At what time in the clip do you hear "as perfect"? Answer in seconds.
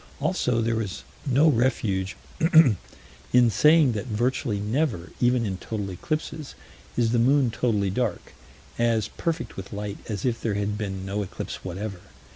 8.79-9.57